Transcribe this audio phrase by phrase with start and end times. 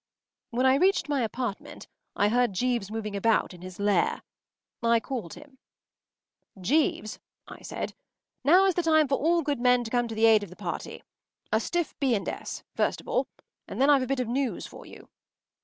[0.49, 4.23] When I reached my apartment I heard Jeeves moving about in his lair.
[4.81, 5.59] I called him.
[6.59, 7.93] “Jeeves,” I said,
[8.43, 10.55] “now is the time for all good men to come to the aid of the
[10.55, 11.03] party.
[11.51, 12.15] A stiff b.
[12.15, 12.63] and s.
[12.75, 13.27] first of all,
[13.67, 15.07] and then I’ve a bit of news for you.